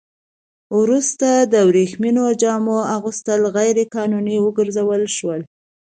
وروسته 0.79 1.27
د 1.53 1.55
ورېښمينو 1.69 2.25
جامو 2.41 2.77
اغوستل 2.95 3.41
غیر 3.55 3.77
قانوني 3.95 4.37
وګرځول 4.41 5.01
شول. 5.17 5.41